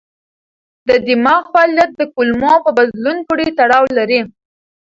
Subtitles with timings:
[0.87, 4.21] د دماغ فعالیت د کولمو په بدلون پورې تړاو لري.